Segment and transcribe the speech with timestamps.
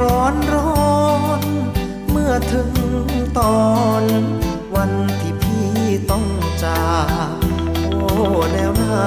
[0.00, 1.08] ร้อนร้อ
[1.40, 1.42] น
[2.10, 2.70] เมื่อถึง
[3.38, 3.66] ตอ
[4.02, 4.04] น
[4.74, 5.70] วันที่พี่
[6.10, 6.26] ต้อง
[6.64, 6.90] จา
[7.32, 7.36] ก
[7.90, 8.08] โอ้
[8.52, 9.02] แนวหน้า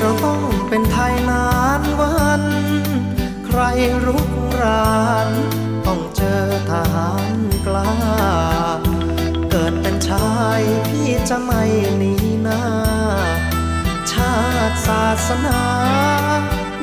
[0.00, 1.46] เราต้องเป็นไทยนา
[1.80, 2.42] นวัน
[3.46, 3.60] ใคร
[4.06, 5.28] รุกราน
[5.86, 7.92] ต้องเจอทหารกล้า
[9.50, 11.62] เกิดเป็นชายพี่จะไม่
[11.98, 12.62] หนีหน้า
[14.12, 14.34] ชา
[14.70, 15.62] ติศาสนา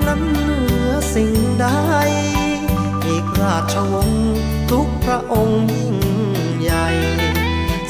[0.08, 1.68] นั้นเหนือสิ่งใด
[3.06, 4.36] อีกราชวงศ์
[4.72, 5.96] ทุกพระองค์ยิ่ง
[6.62, 6.88] ใหญ่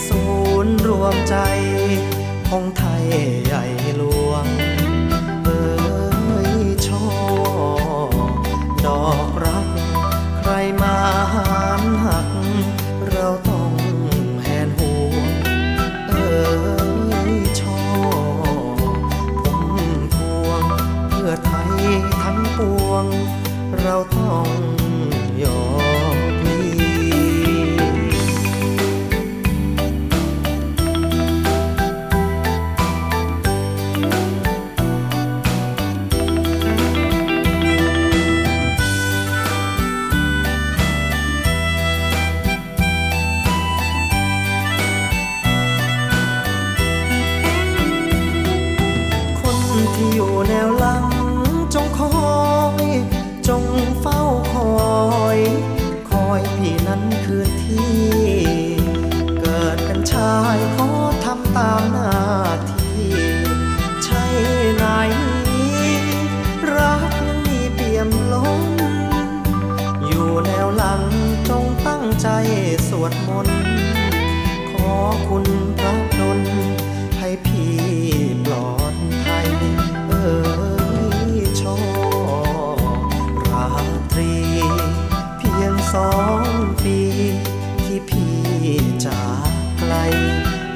[0.07, 0.23] ศู
[0.65, 1.35] นย์รวมใจ
[10.61, 11.00] ใค
[72.21, 72.27] ใจ
[72.87, 73.61] สวดมนต์
[74.71, 74.95] ขอ
[75.27, 75.45] คุณ
[75.77, 76.41] พระดล
[77.17, 77.75] ให้พี่
[78.45, 78.95] ปลอด
[79.25, 79.49] ภัย
[80.07, 80.29] เอ่
[81.31, 81.77] ยชอ
[83.49, 83.67] รา
[84.11, 84.33] ตรี
[85.37, 86.41] เพียงสอง
[86.83, 86.99] ปี
[87.83, 88.35] ที่พี่
[89.05, 89.93] จากไกล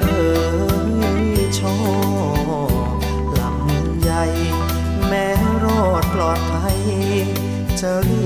[0.02, 0.24] เอ่
[1.38, 1.76] ยชอ
[3.40, 4.24] ลำใหญ่
[5.08, 5.28] แม้
[5.64, 6.80] รอดปลอดภัย
[7.80, 8.25] จะรี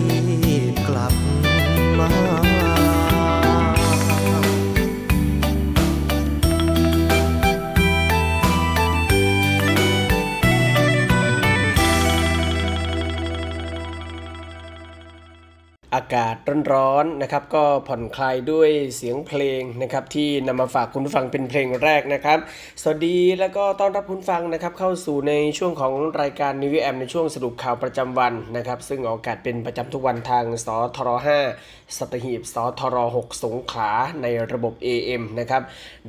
[16.09, 16.35] ากาศ
[16.73, 22.39] ร้อนๆนะครับ ก็ผ่อนคลายด้วยเสียงเพลงนะครับ ที่นำมาฝากคุณผู้ฟังเป็นเพลงแรกนะครับ
[22.81, 31.09] สวัสดีแล้วก็ต้อนรับคุณฟังนะครับ เข้าสู่ในช่วงของรายการนิวแอมในช่วงสรุปข่าวประจำวันนะครับ ซึ่งออกอากาศเป็นประจำทุกวันทางสทร
[31.49, 33.91] 5 สัตหีบสทร6สงขลา
[34.21, 35.61] ในระบบ AM นะครับ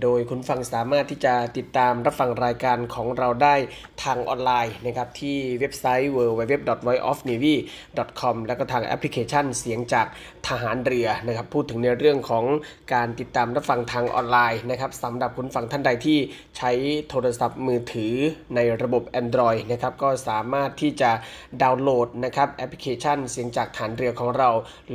[0.02, 3.54] โดยคุณฟังสามารถที่จะติดตามรับฟังรายการของเราได้
[4.04, 10.06] ทางออนไลน์นะครับที่เว็บไซต์ www.voiceofnavy.com แล้วก็ทางแอปพลิเคชันเสียงจาก
[10.48, 12.44] ทหารเรือนะครับ พูดถึงในเรื่องของ
[12.94, 16.18] การติดตามรับฟังทางออนไลน์นะครับสำหรับคุณฟังท่านใดที่
[16.58, 16.70] ใช้
[17.08, 18.14] โทรศัพท์มือถือ
[18.54, 21.10] ในระบบ Android นะครับก็สามารถที่จะ
[21.62, 24.50] ดาวน์โหลดนะครับแอปพลิเคชันเสียงจากฐานเรือของเรา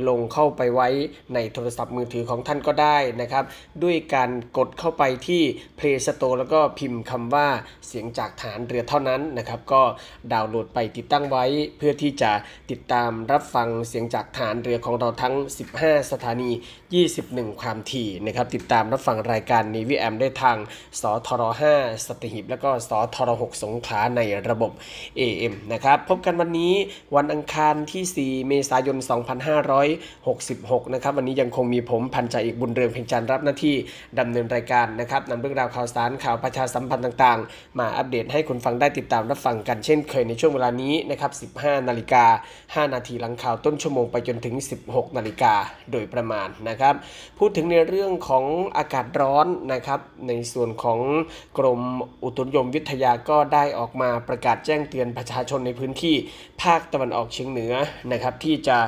[0.08, 0.88] ลงเข้าไปไว้
[1.34, 3.44] ในโทรศัพท์มือถือของท่านก็ได้นะครับ
[3.82, 5.42] ด้วยการกดเข้าไปที่
[5.78, 7.48] Play Store แล้วก็พิมพ์คำว่า
[7.86, 9.82] เสียงจากฐานเรือเท่านั้นนะครับ ก็
[10.32, 11.44] ดาวน์โหลดไปติดตั้งไว้
[11.78, 12.32] เพื่อที่จะ
[12.70, 15.34] ติดตามรับฟังเสียงจากฐานเรือของเราทั้ง
[15.74, 16.50] 15 สถานี
[17.06, 20.56] 21 ความถี่นะครับ ติดตามรับฟังรายการนีวีแอมได้ทาง
[21.00, 21.42] สทร
[21.76, 24.72] 5สตหิบ แล้วก็สทร6สงขลาในระบบ
[25.18, 26.74] AM นะครับ พบกันวันนี้
[27.16, 28.96] วันอังคารที่ 4 เมษายน
[29.82, 33.74] 2560 2566นะครับ วันนี้ยังคงมีผมพันจ่าเอกบุญเรืองเพ็งจันทร์รับหน้าที่
[34.18, 42.24] ดำเนินรายการนะครับนำเรื่องราวข่าวสารข่าวประชาสัมพันธ์ต่างๆ มาอัปเดตให้คุณฟังได้ติดตามรับฟังกันเช่นเคยในช่วงเวลานี้นะครับ 15 นาฬิกา
[42.86, 44.54] 5 นาทีหลังข่าวต้นชั่วโมงไปจนถึง
[44.86, 45.54] 16 นาฬิกา
[45.92, 46.94] โดยประมาณนะครับ
[47.38, 48.44] พูดถึงในเรื่องของ
[48.76, 50.98] อากาศร้อนนะครับ ในส่วนของ
[51.58, 51.80] กรม
[52.22, 56.16] อุตุนิยมวิทยาก็ได้ออกมาประกาศแจ้งเตือนประชาชนในพื้นที่
[56.62, 57.74] ภาคตะวันออกเฉียงเหนือ
[58.12, 58.78] นะครับที่จะ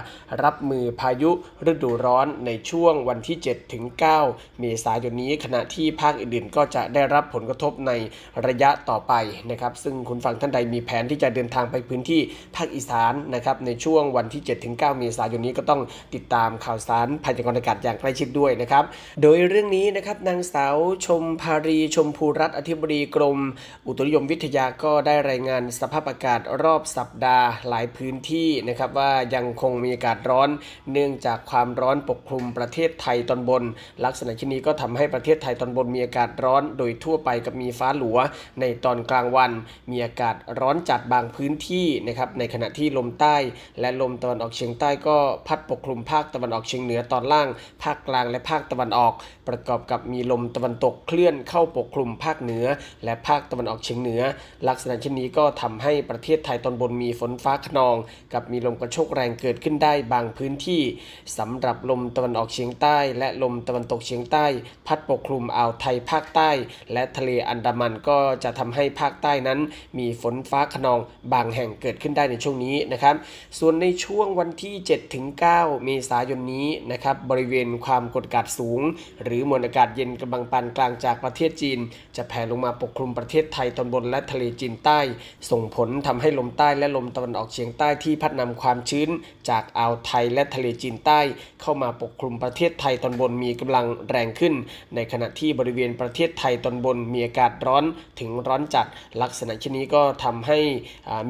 [0.44, 1.30] รับมือพายุ
[1.70, 3.84] ฤดูร้อนในช่วงวันที่ 7 ถึง
[4.22, 7.92] 9 เมษายนนี้ ขณะที่ภาคอื่นๆ ก็จะได้รับผลกระทบใน
[8.46, 9.12] ระยะต่อไป
[9.50, 12.20] นะครับ ซึ่งคุณฟังท่านใดมีแผนที่จะเดินทางไปพื้นที่
[12.56, 15.80] ภาคอีสานนะครับในช่วงวันที่ 7 ถึง 9 เมษายนนี้ก็ต้อง
[16.14, 18.84] ติดตามข่าวสารพยากรณ์อากาศอย่างใกล้ชิดด้วยนะครับ
[19.22, 20.76] โดยเรื่องนี้นะครับนางสาว
[21.06, 23.38] ชมภารีชมพูรัตน์อธิบดีกรม
[23.86, 30.48] อุตุนิยมวิทยาก็ได้รายงานสภาพอากาศรอบสัปดาห์หลายพื้นที่นะครับว่ายังคงมีอากาศร้อน
[30.92, 33.62] เนื่องจากความความร้อนปกคลุมประเทศไทยตอนบน
[34.04, 38.18] ลักษณะเช่นนี้ก็ทำให้ประเทศไทยตอนบนมีอากาศร้อนโดยทั่วไปกับมีฟ้าหลัว
[38.60, 39.50] ในตอนกลางวัน
[39.90, 43.36] มีอากาศร้อนจัดบางพื้นที่นะครับในขณะที่ลมใต้
[43.80, 45.16] และลมตะวันออกเฉียงใต้ก็
[45.46, 47.48] พัดปกคลุมภาคตะวันออกเฉียงเหนือตอนล่าง
[47.82, 49.12] ภาคกลางและภาคตะวันออก
[49.48, 52.66] ประกอบกับมีลมตะวันตกเคลื่อนเข้าปกคลุมภาคเหนือ
[53.04, 54.22] และภาคตะวันออกเฉียงเหนือ
[54.68, 57.96] ลักษณะเช่นนี้ก็ทำให้ประเทศไทยตอนบนมีฝนฟ้าขนอง
[58.32, 60.82] กับมีลมกระโชกแรงเกิดขึ้นได้บางพื้นที่
[61.38, 64.46] สำหรับลมตะวันออกเฉียงใต้ และลมตะวันตกเฉียงใต้
[64.86, 66.50] พัดปกคลุมอ่าวไทยภาคใต้
[66.92, 69.58] และทะเลอันดามันก็จะทำให้ภาคใต้นั้น
[69.98, 71.00] มีฝนฟ้าขนอง
[71.32, 73.14] บางแห่งเกิดขึ้นได้ในช่วงนี้นะครับ
[73.58, 75.26] ส่วนในช่วงวันที่7ถึง
[75.56, 78.80] 9เมษายนนี้นะครับบริเวณความกดอากาศสูง
[79.22, 81.78] หรือมวลอากาศเย็นกำลังปานกลางจากประเทศจีน
[82.16, 85.00] จะแผ่ลงมาปกคลุมประเทศไทยตอนบนและทะเลจีนใต้
[85.50, 89.08] ส่งผลทำให้ลมใต้และลมตะวันออกเฉียงใต้ที่พัดนำความชื้น
[89.48, 91.20] จากอ่าวไทยและทะเลจีนใต้
[91.62, 94.54] เข้ามาปกคลุมประเทศไทยตอนบนมีกำลังแรงขึ้น
[94.94, 97.84] ในขณะที่บริเวณประเทศไทยตอนบนมีอากาศร้อน
[98.20, 98.86] ถึงร้อนจัด
[99.22, 100.58] ลักษณะเช่นนี้ก็ทำให้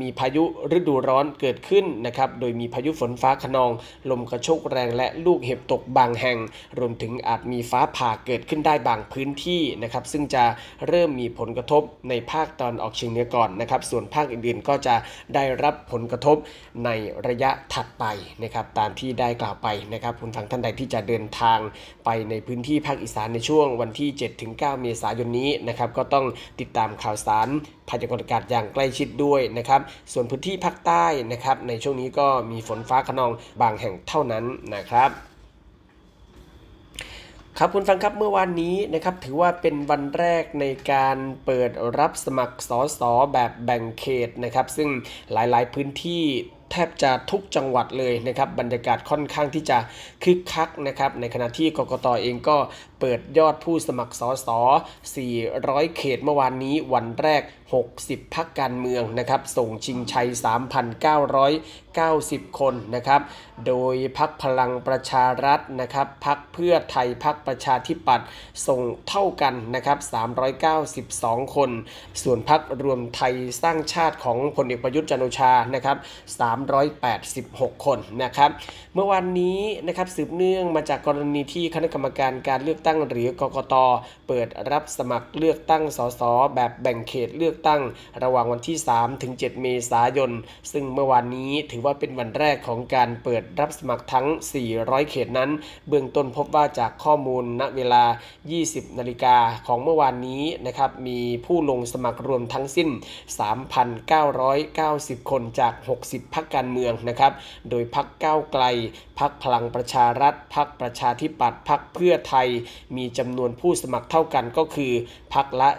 [0.00, 0.45] มีพายุ
[0.76, 3.71] ฤดูร้อนเกิดขึ้นนะครับโดยมีพายุฝนฟ้าขนอง
[4.11, 6.38] ลมกระโชกแรงและลูกเห็บตกบางแห่ง
[6.78, 10.45] รวมถึงอาจมีฟ้าผ่าเกิดขึ้นได้บางพื้นที่นะครับซึ่งจะ
[10.88, 14.95] เริ่มมีผลกระทบในภาคตอนออกเฉียงเหนือก่อนนะครับส่วนภาคอื่นๆก็จะ
[15.35, 16.37] ได้รับผลกระทบ
[16.85, 16.90] ใน
[17.28, 18.05] ระยะถัดไป
[18.43, 21.59] นะครับตามที่ได้กล่าวไปนะครับคุณฟังท่านใดที่จะเดินทาง
[22.04, 24.09] ไปในพื้นที่ภาคอีสานในช่วงวันที่
[24.45, 26.26] 7-9 เมษายนนี้นะครับก็ต้อง
[26.61, 27.49] ติดตามข่าวสาร
[27.88, 29.80] พยากรณ์อากาศอย่างใกล้ชิดด้วยนะครับ
[30.12, 35.11] ส่วนพื้นที่ภาคใต้นะครับในช่วงนี้ก็มีฝนฟ้าขนองบางแห่งเท่านั้นนะครับ
[37.61, 44.88] ครับคุณฟังครับเมื่อวานนี้นะครับถือว่าเป็นวันแรกในการเปิดรับสมัครสอสอแบบแบ่งเขตนะครับ ซึ่ง
[45.33, 46.25] หลายๆพื้นที่
[46.71, 49.79] แทบจะทุกจังหวัดเลยนะครับบรรยากาศค่อนข้างที่จะ
[50.25, 52.57] คึกคักนะครับในขณะที่กกตเองก็
[53.00, 54.59] เปิดยอดผู้สมัครสอสอ
[55.28, 57.43] 400 เขตเมื่อวานนี้วันแรก
[57.87, 60.28] 60 พักการเมืองนะครับ ส่งชิงชัย
[61.25, 63.21] 3,990 คนนะครับ
[63.67, 68.26] โดยพักพลังประชารัฐนะครับพักเพื่อไทยพักประชาธิปัตย์
[68.67, 69.99] ส่งเท่ากันนะครับ
[70.76, 71.71] 392 คน
[72.23, 75.97] ส่วนพักรวมไทยสร้างชาติของพลเอกประยุทธ์จันโอชานะครับ
[77.11, 78.50] 386 คนนะครับ
[78.95, 83.75] เมื่อวานนี้นะครับสืบเนื่องมาจากกรณีที่คณะกรรมการการเลือกตั้งหรือกกต
[84.28, 86.23] เปิดรับสมัครเลือกตั้งสส
[86.54, 87.80] แบบแบ่งเขตเลือกตั้ง
[88.23, 90.30] ระหว่างวันที่ 3 ถึง 7 เมษายน
[90.73, 94.26] ซึ่งเมื่อวานนี้ถือว่าเป็นวันแรกของการเปิดรับสมัครทั้ง
[94.68, 95.50] 400 เขตนั้น
[95.88, 98.04] เบื้องต้นพบว่าจากข้อมูลณเวลา
[98.50, 102.88] 20 นาฬิกาของเมื่อวานนี้นะครับมีผู้ลงสมัครรวมทั้งสิ้น
[104.49, 105.73] 3,990 คนจาก
[106.04, 107.33] 60 พักการเมืองนะครับ
[107.71, 108.64] โดยพักก้าวไกล
[109.19, 112.49] พักพลังประชารัฐ พักประชาธิปัตย์พักเพื่อไทย
[112.97, 114.93] มีจำนวนผู้สมัครเท่ากันก็คือ
[115.35, 115.71] พักละ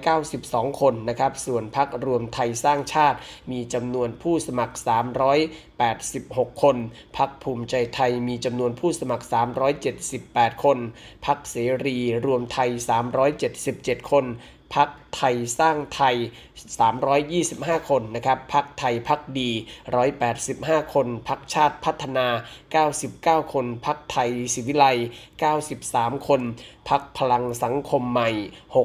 [0.00, 3.18] 392 คนนะครับ ส่วนพักรวมไทยสร้างชาติ
[3.52, 4.76] มีจำนวนผู้สมัคร
[5.64, 6.76] 386 คน
[7.18, 9.26] พักภูมิใจไทยมีจำนวนผู้สมัคร
[9.94, 10.78] 378 คน
[11.26, 12.70] พักเสรีรวมไทย
[13.40, 14.26] 377 คน
[14.78, 16.16] พักไทยสร้างไทย
[17.02, 19.50] 325 คนนะครับ พักไทยพักดี
[20.20, 22.26] 185 คน พักชาติพัฒนา
[22.72, 24.86] 99 คนพักไทยศิวิไล
[25.56, 26.42] 93 คน
[26.88, 28.30] พักพลังสังคมใหม่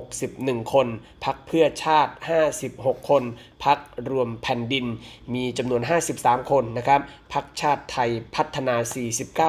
[0.09, 0.87] 61 คน
[1.25, 2.13] พักเพื่อชาติ
[2.61, 3.23] 56 คน
[3.65, 4.85] พักรวมแผ่นดิน
[5.33, 5.81] มีจำนวน
[6.17, 7.01] 53 คนนะครับ
[7.33, 8.75] พักชาติไทยพัฒนา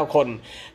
[0.05, 0.28] 49 คน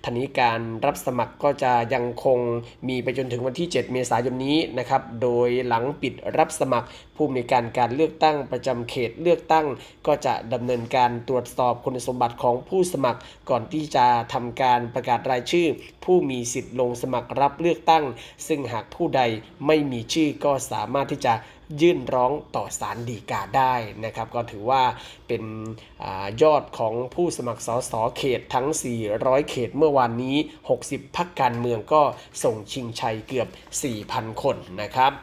[0.04, 2.40] ทนี้การรับสมัครก็จะยังคง
[2.88, 6.88] มีไปจนถึงวันที่ 7 เมษายนนี้นะครับ โดยหลังปิดรับสมัคร
[7.24, 9.66] ผู้มีการการเลือกตั้งประจำเขตเลือกตั้ง
[10.08, 15.68] ก็จะดำเนินการตรวจสอบคุณสมบัติของผู้สมัคร ก่อนที่จะทำการประกาศรายชื่อ
[16.06, 18.04] ผู้มีสิทธิ์ลงสมัครรับเลือกตั้ง
[18.48, 19.22] ซึ่งหากผู้ใด
[19.68, 21.34] ไม่มีชื่อก็สามารถที่จะ
[21.82, 23.74] ยื่นร้องต่อศาลฎีกาได้
[24.06, 24.84] นะครับ ก็ถือว่า
[25.28, 25.44] เป็น
[26.04, 26.06] อ
[26.42, 28.68] ยอดของผู้สมัครสสเขตทั้ง
[29.08, 30.36] 400 เขตเมื่อวานนี้
[30.78, 32.02] 60 พักการเมืองก็
[32.44, 33.48] ส่งชิงชัยเกือบ
[33.96, 35.14] 4,000 คนนะครับ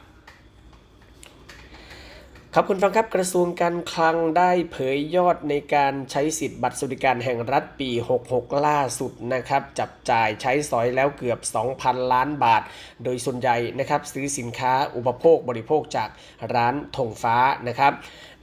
[2.58, 7.90] ครับคุณฟังครับกระทรวงการคลังได้เผยยอดในการใช้สิทธิ์บัตรสวัสดิการแห่งรัฐปี
[8.26, 11.40] 66 ล่าสุดนะครับ จับจ่ายใช้สอยแล้วเกือบ
[11.76, 12.62] 2,000 ล้านบาท
[13.04, 16.08] โดยส่วนใหญ่นะครับซื้อสินค้าอุปโภคบริโภคจาก
[16.54, 17.36] ร้านธงฟ้า
[17.68, 17.92] นะครับ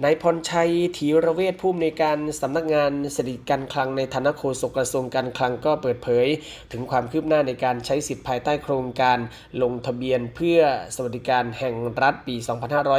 [0.04, 6.28] นายพรชัยธีรเวชผู้อำนวยการสำนักงานสถิติการคลังในฐานะโฆษกกระทรวงการคลังก็เปิดเผย
[6.72, 9.18] ถึงความคืบหน้าในการใช้สิทธิภายใต้โครงการ
[9.62, 10.60] ลงทะเบียนเพื่อ
[10.96, 12.36] สวัสดิการแห่งรัฐปี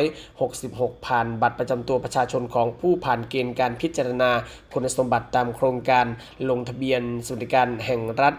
[0.01, 4.31] 2566 ผ่านบัตรประจำตัวประชาชนของผู้ผ่านเกณฑ์การพิจารณา
[4.73, 6.07] คุณสมบัติตามโครงการ
[6.51, 8.35] ลงทะเบียนสวัสดิการแห่งรัฐ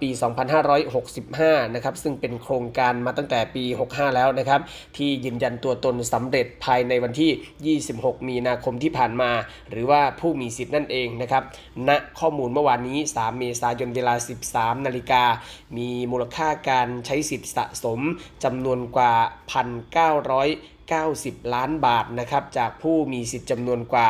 [0.00, 0.08] ปี
[0.92, 4.60] 2565 นะครับซึ่งเป็นโครงการมาตั้งแต่ปี 65 แล้วนะครับ
[4.96, 7.32] ที่ยืนยันตัวตนสำเร็จภายในวันที่
[7.85, 9.30] 2 26 มีนาคมที่ผ่านมา
[9.70, 11.42] หรือว่าผู้มีสิทธิ์นั่นเองนะครับ
[11.88, 14.14] ณข้อมูลเมื่อวานนี้ 3 เมษายนเวลา
[14.50, 15.22] 13 นาฬิกา
[15.76, 18.00] มีมูลค่าการใช้สิทธิ์สะสม
[18.44, 19.12] จำนวนกว่า
[19.56, 24.08] 1,900 90 ล้านบาทนะครับจากผู้มีสิทธิ์จำนวนกว่า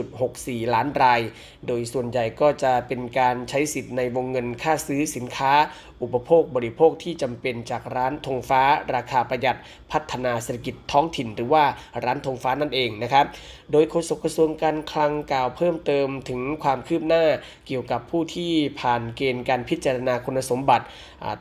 [0.00, 1.20] 6.64 ล้านราย
[1.66, 5.52] โดยส่วนใหญ่ก็จะเป็นการใช้สิทธิ์ในวงเงินค่าซื้อสินค้า
[6.04, 8.62] อุปโภคบริโภคที่จำเป็นจากร้านธงฟ้า
[8.94, 9.56] ราคาประหยัด
[9.92, 11.64] พัฒนาเศรษฐกิจท้องถิ่น หรือว่า
[12.04, 13.26] ร้านธงฟ้านั่นเองนะครับ
[13.72, 17.24] โดยโฆษกกระทรวงการคลังกล่าวเพิ่มเติมถึงความคืบหน้า
[17.66, 20.84] เกี่ยวกับผู้ที่ผ่านเกณฑ์การพิจารณาคุณสมบัติ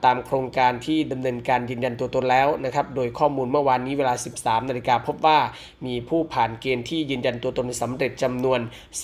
[0.06, 5.40] ตามโครงการที่ดำเนินการยืนยันตัวตนแล้วนะครับ โดยข้อมูลเมื่อวานนี้เวลา 13 นาฬิกาพบว่า
[5.86, 8.60] มีผู้ผ่านเกณฑ์ที่ยืนยันตัวตนสำเร็จจำนวน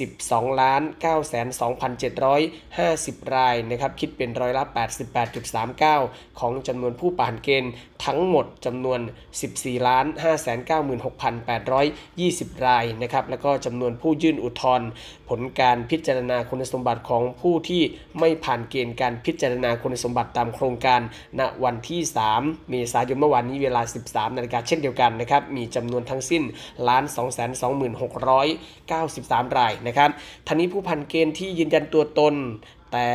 [0.09, 0.81] 12 ล้าน
[1.67, 4.63] 9,2,750 รายนะครับ คิดเป็นร้อยละ
[5.51, 7.71] 88.39 ของจำนวนผู้ผ่านเกณฑ์
[8.05, 8.99] ทั้งหมดจำนวน
[9.43, 10.05] 14 ล้าน
[11.35, 14.87] 596,820 รายนะครับแล้วก็จำนวนผู้ยื่นอุทธรณ์
[15.29, 17.81] ผลการพิจารณาคุณสมบัติของผู้ที่
[18.19, 21.01] ไม่ผ่านเกณฑ์การพิจารณาคุณสมบัติตามโครงการ
[21.39, 22.01] ณวันที่
[22.35, 26.43] 3 เมษายนเมื่อวานนี้เวลา 13นาฬิกาเช่นเดียวกันนะครับมีจำนวนทั้งสิ้น
[26.87, 27.03] ล้าน
[28.09, 30.09] 226,93 รายนะครับ
[30.47, 32.35] ท่านี้ผู้ผ่านเกณฑ์ที่ยืนยันตัวตน
[32.93, 33.09] แต่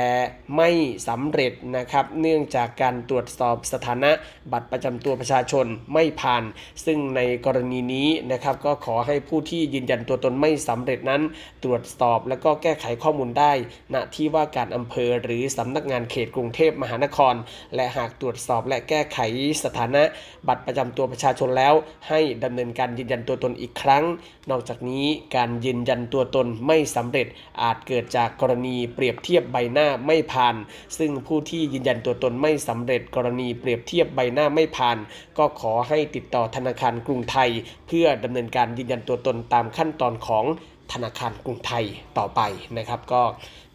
[0.57, 0.69] ไม่
[1.09, 4.11] สำเร็จนะครับเนื่องจากการตรวจสอบสถานะ
[4.53, 6.43] บัตรประจำตัวประชาชนไม่ผ่าน
[6.85, 11.23] ซึ่งในกรณีนี้นะครับก็ขอให้ผู้ที่ยืนยันตัวตนไม่สำเร็จนั้น
[11.65, 13.53] ตรวจสอบแล้วก็แก้ไขข้อมูลได้
[13.95, 17.35] ณที่ว่าการอำเภอหรือสำนักงานเขตกรุงเทพมหานคร
[17.75, 19.19] และหากตรวจสอบและแก้ไข
[19.65, 20.03] สถานะ
[20.49, 21.75] บัตรประจำตัวประชาชนแล้ว
[22.09, 24.05] ให้ดำเนินการยืนยันตัวตนอีกครั้ง
[24.51, 27.27] นอกจากนี้การยืนยันตัวตนไม่สำเร็จ
[27.63, 30.55] อาจเกิดจากกรณีเปรียบเทียบใบหน้าไม่ผ่าน
[30.99, 34.97] ซึ่งผู้ที่ยืนยันตัวตนไม่สำเร็จกรณีเปรียบเทียบใบหน้าไม่ผ่าน
[35.39, 37.51] ก็ขอให้ติดต่อธนาคารกรุงไทย
[37.87, 40.45] เพื่อดำเนินการยืนยันตัวตนตามขั้นตอนของ
[40.93, 41.85] ธนาคารกรุงไทย
[42.19, 42.41] ต่อไป
[42.77, 43.23] นะครับ ก็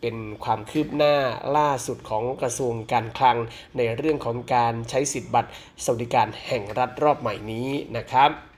[0.02, 1.16] เป็นความคืบหน้า
[1.58, 3.38] ล่าสุดของกระทรวงการคลัง
[3.78, 5.52] ในเรื่องของการใช้สิทธิบัตร
[5.84, 8.49] สวัสดิการแห่งรัฐรอบใหม่นี้นะครับ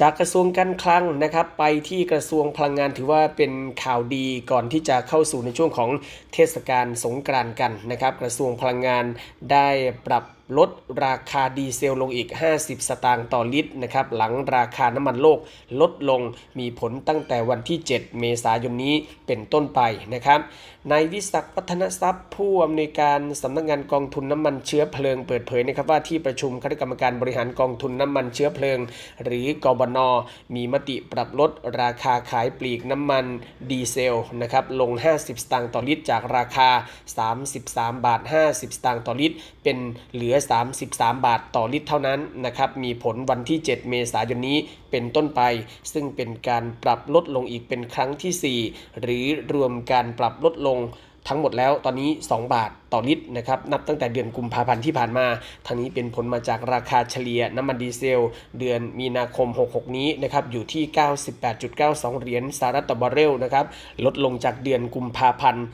[0.00, 3.52] จากกระทรวงการคลังนะครับไปที่กระทรวงพลังงานถือว่าเป็น
[3.84, 5.90] ข่าวดีก่อนที่จะเข้าสู่ในช่วงของ
[6.34, 9.04] เทศกาลสงกรานต์กันนะครับ กระทรวงพลังงาน
[9.52, 9.68] ได้
[10.06, 10.24] ปรับ
[10.58, 10.70] ลด
[11.04, 15.38] ราคาดีเซลลงอีก 50 สตางค์ต่อลิตรนะครับหลังราคาน้ำมันโลก
[15.80, 16.20] ลดลง
[16.58, 18.94] มีผลตั้งแต่วันที่ 7 เมษายนนี้
[19.26, 19.80] เป็นต้นไป
[20.14, 20.40] นะครับ
[20.92, 28.78] นายวิศักดิ์พัฒนทรัพย์ ผู้อำนวยการสำนักงานกองทุนน้ำมันเชื้อเพลิงเปิดเผยนะครับว่าที่ประชุมคณะกรรมการบริหารกองทุนน้ำมันเชื้อเพลิง
[29.24, 29.98] หรือกบน
[30.54, 31.50] มีมติปรับลด
[31.80, 33.24] ราคาขายปลีกน้ำมัน
[33.70, 36.68] ดีเซลนะครับลง 50 สตางค์ต่อลิตร จากราคา
[37.36, 39.78] 33 บาท 50 สตางค์ต่อลิตร เป็น
[40.14, 44.58] เหลือ33 บาทต่อลิตรเท่านั้นนะครับ มีผลวันที่ 7 เมษายนนี้
[44.90, 45.40] เป็นต้นไป
[45.92, 50.78] ซึ่งเป็นการปรับลดลงอีกเป็นครั้งที่ 4 หรือรวมการปรับลดลง
[51.28, 55.26] ทั้งหมดแล้วตอนนี้ 2 บาทต่อลิตรนะครับนับตั้งแต่เดือนกุมภาพันธ์ที่ผ่านมา
[55.66, 58.20] ทางนี้เป็นผลมาจากราคาเฉลี่ยน้ำมันดีเซล
[58.58, 60.84] เดือนมีนาคม 66 นี้นะครับอยู่ที่
[61.52, 63.64] 98.92 เหรียญสหรัฐต่อบาร์เรลนะครับ
[64.04, 65.64] ลดลงจากเดือนกุมภาพันธ์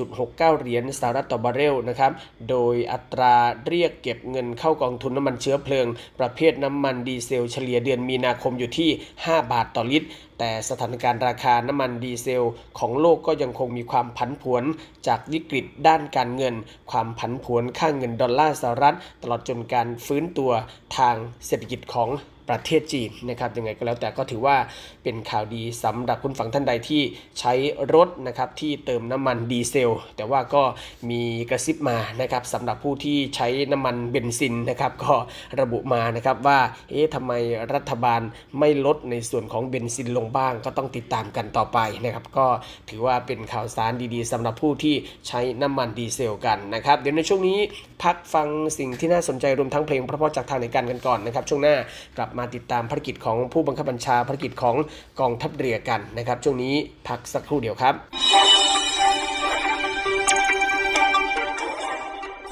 [0.00, 2.12] 4.69 เหรียญสหรัฐต่อบาร์เรลนะครับ
[2.50, 3.34] โดยอัตรา
[3.66, 5.86] เรียกเก็บเงินเข้ากองทุนน้ำมันเชื้อเพลิง
[6.20, 8.90] ประเภทน้ำมันดีเซล เฉลี่ยเดือนมีนาคมอยู่ที่
[9.20, 10.08] 5 บาทต่อลิตร
[10.40, 12.44] แต่สถานการณ์ราคาน้ำมันดีเซล
[12.78, 14.62] ของโลกก็ยังคงมีความผันผวน
[15.06, 16.53] จากวิกฤตด้านการเงิน
[16.90, 20.50] ความผันผวนค่าเงินดอลลาร์สหรัฐ ตลอดจนการฟื้นตัว
[20.96, 22.08] ทางเศรษฐกิจของ
[22.48, 24.56] ประเทศจีนนะครับยังไงก็แล้วแต่ก็ถือว่า
[25.04, 27.02] เป็นข่าวดีสำหรับคุณผู้ฟังท่านใดที่
[27.40, 27.52] ใช้
[27.94, 30.62] รถนะครับที่เติมน้ำมันดีเซล แต่ว่าก็
[31.10, 35.14] มีกระซิบมานะครับสำหรับผู้ที่ใช้น้ำมันเบนซินนะครับก็
[35.60, 36.58] ระบุมานะครับว่า
[36.90, 37.32] เอ๊ะทำไม
[37.74, 38.20] รัฐบาล
[38.58, 42.46] ไม่ลดในส่วนของเบนซินลงบ้าง ก็ต้องติดตามกันต่อไปนะครับก็
[42.90, 44.94] ถือว่าเป็นข่าวสารดีๆสำหรับผู้ที่
[45.28, 47.58] ใช้น้ำมันดีเซลกันนะครับเดี๋ยวในช่วงนี้
[48.02, 51.76] พักฟังสิ่งที่น่าสนใจรวมทั้งเพลงเพราะๆจากทางรายการกันก่อนนะครับช่วงหน้า
[52.16, 54.76] กลับมาติดตามภารกิจของผู้บังคับบัญชาภารกิจของ
[55.20, 56.74] กองทัพเรือกันนะครับ ช่วงนี้
[57.08, 57.94] พักสักครู่เดียวครับ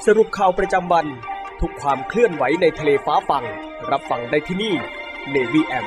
[0.06, 1.06] สรุปข่าวประจำวัน
[1.60, 3.44] ทุกความเคลื่อนไหวในทะเลฟ้าฟัง
[3.90, 4.74] รับฟังได้ที่นี่
[5.34, 5.86] Navy M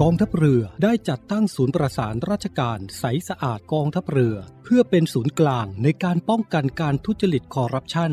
[0.00, 8.12] กองทัพเรือได้จัดตั้งศูนย์ประสานราชการใสสะอาดกองทัพเรือ เพื่อเป็นศูนย์กลางในการป้องกันการทุจริตคอร์รัปชัน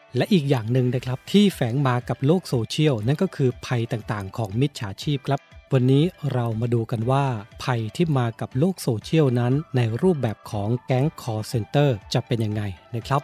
[0.15, 5.39] และอีกอย่างหนึ่งนะครับที่แฝงมากับโลกโซเชียลนั่นก็คือภัยต่างๆ ของมิจฉาชีพครับ
[5.73, 7.25] วันนี้เรามาดูกันว่า
[7.63, 12.61] ภัยที่มากับโลกโซเชียลนั้น ในรูปแบบของแก๊งคอลเซ็นเตอร์จะเป็นยังไง
[12.95, 13.21] นะครับ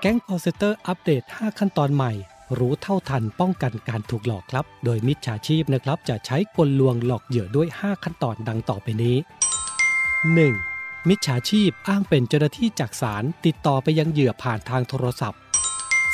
[0.00, 2.12] แก๊งคอลเซ็นเตอร์อัปเดต 5 ขั้นตอนใหม่
[2.58, 10.73] รู้เท่าทันป้องกันการถูกหลอกครับ โดยมิจฉาชีพนะครับจะใช้กลลวงหลอกเหยื่อด้วย 5 ขั้นตอนดังต่อไปนี้ 1.
[11.08, 15.40] มิจฉาชีพอ้างเป็นเจ้าหน้าที่จากศาลติดต่อไปยังเหยื่อผ่านทางโทรศัพท์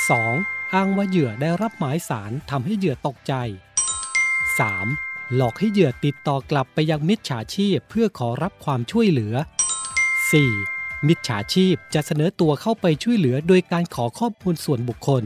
[0.01, 0.75] 2.
[0.75, 3.35] อ้างว่าเหยื่อได้รับหมายสารทำให้เหยื่อตกใจ
[4.55, 5.35] 3.
[5.35, 9.35] หลอกให้เหยื่อติดต่อกลับไปยังมิจฉาชีพเพื่อขอรับความช่วยเหลือ
[10.21, 11.09] 4.
[11.09, 15.23] มิจฉาชีพจะเสนอตัวเข้าไปช่วยเหลือโดยการขอข้อมูลส่วนบุคคล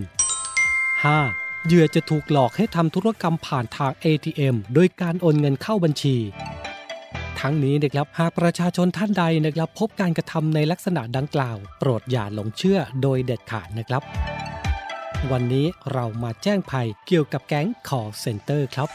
[1.03, 1.67] 5.
[1.67, 6.17] เหยื่อจะถูกหลอกให้ทำธุรกรรมผ่านทาง ATM โดยการโอนเงินเข้าบัญชี
[7.47, 14.03] ทั้งนี้นะครับหากประชาชนท่านใดนะครับพบการกระทำในลักษณะดังกล่าว โปรดอย่าหลงเชื่อโดยเด็ดขาดนะครับ
[15.31, 18.89] วันนี้เรามาแจ้งภัยเกี่ยวกับแก๊ง call center ครับ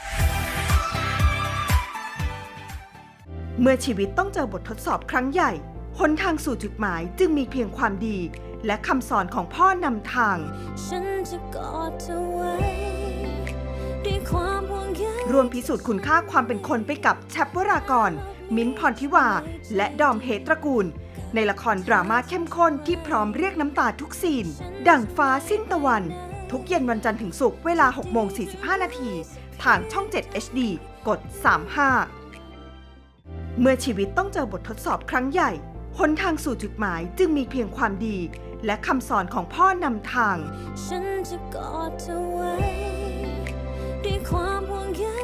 [3.62, 5.52] เมื่อชีวิตต้องเจอบททดสอบครั้งใหญ่
[6.00, 8.18] หนทางสู่จุดหมายจึงมีเพียงความดี
[8.66, 10.38] และคำสอนของพ่อนำทาง
[10.86, 12.54] ฉันจะกอดเธอไว้
[15.32, 18.12] รวมพิสูจน์คุณค่าความเป็นคนไปกับแชปวรากร
[18.56, 19.28] มิ้นท์พรทิวา
[19.76, 20.86] และดอมเฮตระกูล
[21.36, 24.46] ในละครดราม่าเข้มข้นที่พร้อมเรียกน้ำตาทุกซีน
[24.88, 26.04] ดั่งฟ้าสิ้นตะวัน
[26.52, 29.12] ทุกเย็นวันจันทร์ถึงศุกร์เวลา 6 โมง 45 นาที
[29.64, 30.60] ทางช่อง 7 HD
[31.08, 31.20] กด
[32.40, 35.52] 35 เมื่อชีวิตต้องเจอบททดสอบครั้งใหญ่
[36.00, 38.18] หนทางสู่จุดหมายจึงมีเพียงความดี
[38.66, 40.38] และคำสอนของพ่อนำทาง
[40.86, 43.09] ฉันจะกอดเธอไว้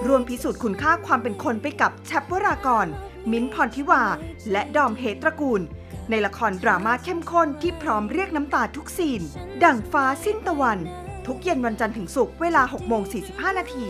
[0.08, 2.88] รวมพิสูจน์คุณค่าความเป็นคนไปกับแชปวรากร
[3.32, 4.04] มิ้นท์พรทิวา
[4.52, 5.62] และดอมเฮตระกูล
[6.10, 9.22] ในละครดราม่าเข้มข้นที่พร้อมเรียกน้ำตาทุกซีน
[9.64, 10.80] ดั่งฟ้าสิ้นตะวัน
[11.26, 13.86] ทุกเย็นวันจันทร์ถึงศุกร์เวลา 6 โมง 45 นาที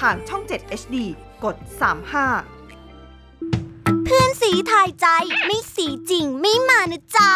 [0.00, 0.96] ทางช่อง 7 HD
[1.44, 1.56] กด
[2.80, 5.06] 35 เพื่อนสีทายใจ
[5.44, 7.32] ไม่สีจริงไม่มานะจ๊ะ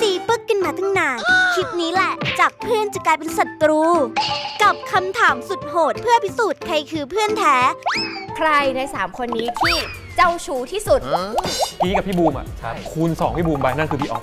[0.00, 1.18] สีปึกกันมาตั้งนาน
[1.54, 3.82] คลิปนี้แหละ จากเพื่อนจะกลายเป็นศัตรู
[4.62, 7.56] กับคำถามสุดโหดเพื่อพิสูจน์ใครคือเพื่อนแท้
[8.36, 9.76] ใครใน 3 คนนี้ที่
[10.16, 11.00] เจ้าชู้ที่สุด
[11.80, 12.46] พี่กับพี่บูมอะ
[12.90, 14.22] คูณ 2 พี่บูมไปนั่นคือพี่ออฟ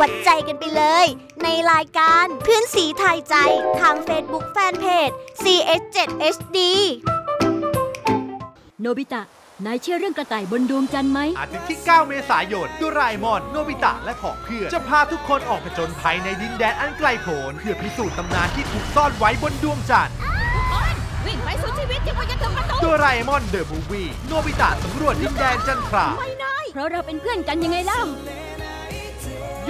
[0.00, 1.06] วัดใจกันไปเลย
[1.42, 3.34] ในรายการเพื่อนสีทายใจ
[3.80, 6.58] ทาง Facebook Fanpage CS7HD
[8.80, 9.22] โนบิตะ
[9.66, 20.14] นายเชื่อเรื่องกระต่ายบนดวงจันทร์ไหม อาทิตย์ที่ 9 เมษายนโดราเอมอน โนบิตะ และผองเพื่อน จะพาทุกคนออกผจญภัยในดินแดนอันไกลโพ้นเพื่อพิสูจน์ตำนานที่ถูกซ่อนไว้บนดวงจันทร์
[21.26, 26.06] วิ่งไปสุดชีวิตที่ว่าจะถึงประตูโดราเอมอนเดอะมูฟวี่โนบิตะสำรวจดินแดนจันทรา
[26.72, 28.02] เพราะเราเป็นเพื่อนกันยังไงเล่า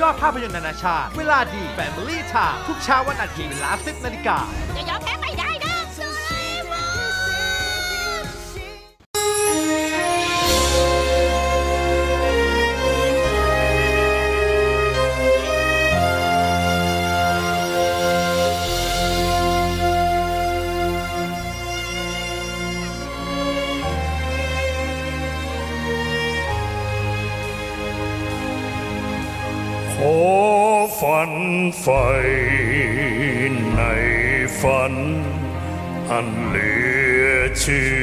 [0.00, 4.38] ยอดภาพยนตร์นานาชาติ เวลาดี Family Time ทุกเช้าวันอาทิตย์เวลา10นาฬิกา
[4.76, 5.14] จะยอมแพ้
[31.20, 31.36] ฝัน
[31.80, 32.04] ใฝ่
[33.74, 33.80] ใน
[34.60, 34.94] ฝัน
[36.10, 36.70] อันเหลื
[37.22, 37.26] อ
[37.58, 38.00] เชื่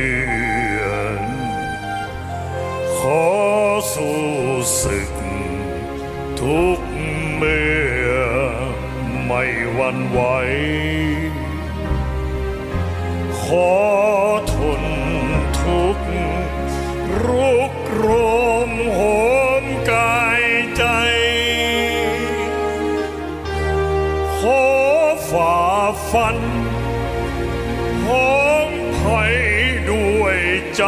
[30.81, 30.85] ใจ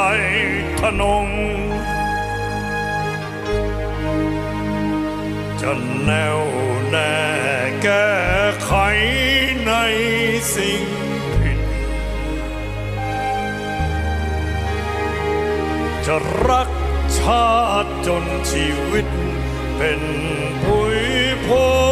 [0.80, 1.28] ทนง
[5.62, 5.72] จะ
[6.04, 6.40] แน่ว
[6.90, 7.18] แน่
[7.84, 8.10] แก้
[8.64, 8.72] ไข
[9.66, 9.72] ใน
[10.56, 10.84] สิ่ง
[11.42, 11.60] ผิด
[16.06, 16.16] จะ
[16.48, 16.70] รัก
[17.20, 17.50] ชา
[17.84, 19.08] ติจนชีวิต
[19.78, 20.02] เป็น
[20.64, 21.00] ผุย
[21.46, 21.48] พ
[21.88, 21.89] ง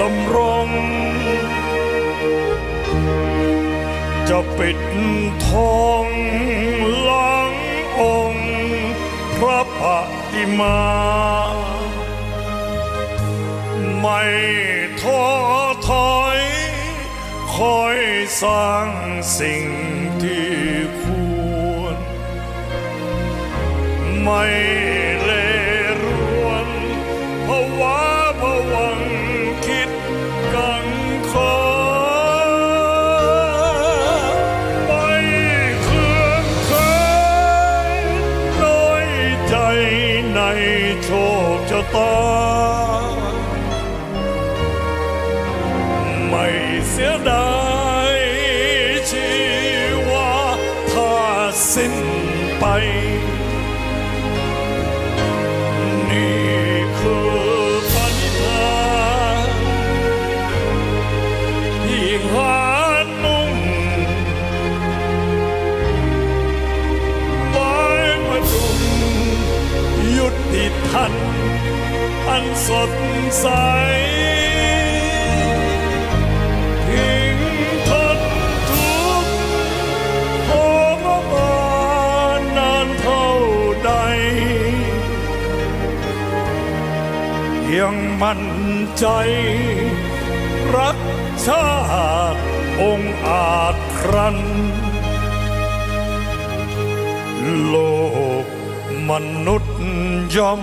[0.00, 0.68] ดำรง
[4.28, 4.78] จะปิด
[5.46, 6.06] ทอง
[7.02, 7.52] หลัง
[8.00, 8.50] องค์
[9.36, 9.82] พระป
[10.30, 10.80] ฏิมา
[13.98, 14.22] ไม่
[15.00, 15.24] ท้อ
[15.88, 16.40] ถอย
[17.54, 17.98] คอย
[18.42, 18.88] สร้าง
[19.38, 19.64] สิ่ง
[20.22, 20.50] ที่
[21.02, 21.04] ค
[21.78, 21.96] วร
[24.22, 24.44] ไม่
[41.92, 41.94] ค
[46.94, 47.59] ชะ
[72.70, 72.92] สด
[73.40, 73.46] ใส
[76.86, 77.38] ทิ้ง
[77.88, 78.18] ทน
[78.70, 79.34] ทุกข์
[80.48, 80.50] ท
[81.04, 81.60] รมา
[82.38, 83.28] นนานเท่า
[83.84, 83.90] ใด
[87.78, 88.42] ยังมั่น
[88.98, 89.06] ใจ
[90.76, 90.98] รัก
[91.46, 91.68] ชา
[92.34, 92.42] ติ
[92.82, 94.38] องอาจครัน
[97.66, 97.76] โล
[98.42, 98.44] ก
[99.08, 99.12] ม
[99.46, 99.76] นุษย์
[100.36, 100.62] ย่อม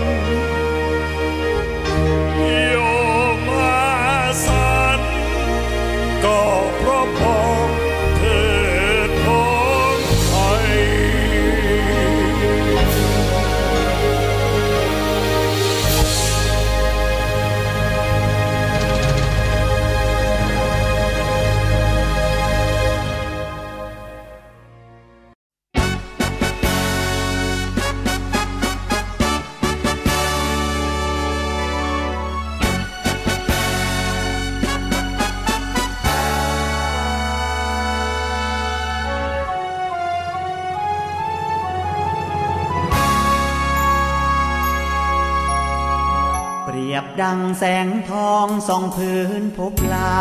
[47.33, 50.15] ดังแสงทองส่องพื้นพบลา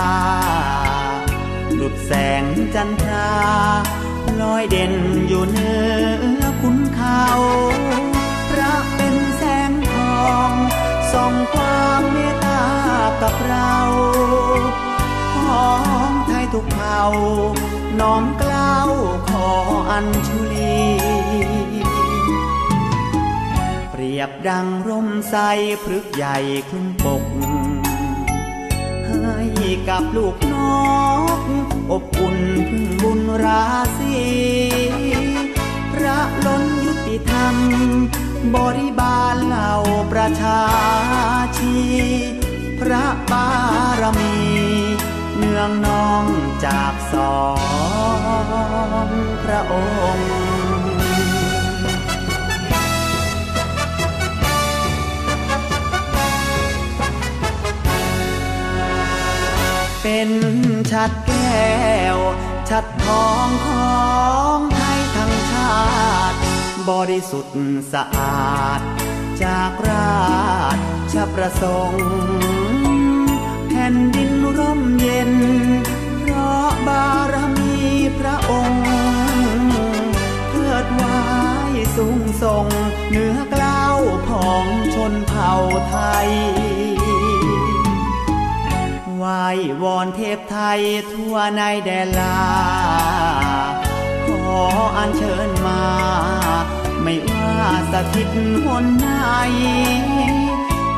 [1.75, 2.45] หลุดแสง
[2.75, 3.33] จันทรา
[4.41, 4.95] ลอยเด่น
[5.29, 5.75] อยู่เหนื
[6.41, 7.25] อคุณเขา
[8.51, 9.95] พระเป็นแสงท
[10.25, 10.51] อง
[11.13, 12.65] ส่องความเมตตา
[13.23, 13.77] กับเรา
[15.45, 15.69] ขอ
[16.09, 17.03] งไทยทุกเผ่า
[18.01, 18.91] น้อมกล้าว
[19.29, 19.49] ขอ
[19.91, 20.81] อัญชุลี
[24.01, 25.37] รียบดังร่มใส
[25.85, 26.37] พฤกษ์ใหญ่
[26.69, 27.25] คลุมปก
[29.07, 30.55] ให้กับลูกน
[31.39, 31.41] ก
[31.91, 33.65] อบอุ่นพึ่งบุญรา
[33.99, 34.17] ศี
[35.93, 37.55] พระล้นยุติธรรม
[38.55, 39.73] บริบาลเหล่า
[40.13, 40.63] ประชา
[41.59, 41.77] ชี
[42.81, 43.49] พระบา
[44.01, 44.37] รมี
[45.37, 46.25] เนืองนอง
[46.65, 47.41] จากสอ
[49.07, 49.09] ง
[49.45, 49.75] พระอ
[50.17, 50.50] งค์
[60.03, 60.31] เป็น
[60.93, 61.71] ชัดแก้
[62.17, 62.19] ว
[62.69, 63.99] ชัดทองขอ
[64.57, 65.79] งไทยทั้งชา
[66.31, 66.39] ติ
[66.91, 67.57] บริสุทธิ์
[67.93, 68.81] สะอาด
[69.43, 70.21] จากรา
[71.13, 72.09] ชประสงค์
[73.69, 75.33] แผ่นดินร่มเย็น
[76.21, 77.75] เพราะบารมี
[78.19, 78.85] พระองค์
[80.51, 81.21] เทิดไว้
[81.97, 82.67] สูงส่ง
[83.11, 83.99] เหนือกล้าว
[84.29, 85.53] ผองชนเผ่า
[85.89, 85.97] ไท
[86.27, 86.31] ย
[89.23, 89.29] ไหว
[89.83, 90.81] วอนเทพไทย
[91.13, 92.41] ทั่วในแดนลา
[94.27, 94.61] ขอ
[94.97, 95.85] อัญเชิญมา
[97.03, 97.55] ไม่ว่า
[97.93, 98.29] สถิต
[98.65, 99.09] หนไหน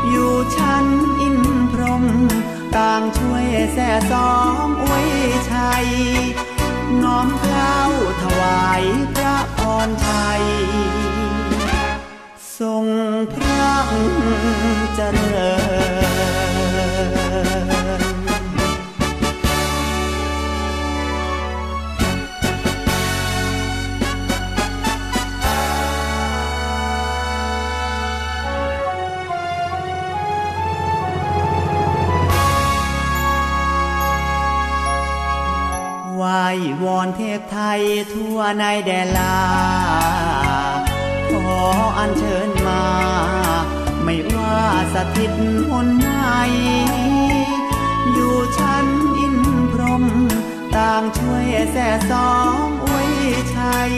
[0.09, 0.87] อยู่ชั้น
[1.21, 1.39] อิน
[1.73, 2.05] พรหม
[2.77, 5.09] ต่างช่วยแส่สองอวย
[5.53, 5.87] ชัย
[7.03, 7.79] น้อมเกล้า
[8.23, 8.83] ถวาย
[9.15, 10.45] พระปรชัย
[12.59, 12.87] ทรง
[13.35, 13.73] พระ
[14.95, 15.62] เจริญ
[37.79, 37.81] ย
[38.13, 39.39] ทั่วในแดนลา
[41.31, 41.49] ขอ
[41.99, 42.85] อัญเชิญมา
[44.05, 44.59] ไม่ว่า
[44.95, 45.33] สถิต
[45.69, 46.09] หนไหน
[48.13, 48.87] อยู่ชั้น
[49.19, 49.37] อิน
[49.73, 50.05] พรหม
[50.77, 53.13] ต่างช่วยแส่สองอวย
[53.57, 53.93] ชัย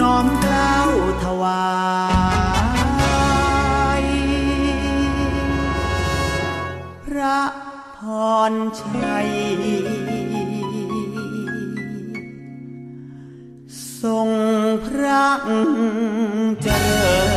[0.00, 0.90] น้อมเกล้าว
[1.24, 1.64] ถวา
[4.02, 4.04] ย
[7.04, 7.40] พระ
[7.98, 8.00] พ
[8.50, 9.30] รชัย
[15.10, 15.40] รัก
[16.62, 16.68] เจ
[17.26, 17.29] อ